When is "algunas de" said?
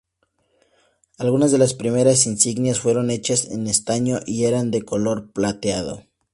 1.19-1.59